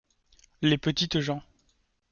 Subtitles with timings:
[0.63, 1.43] Les petites gens.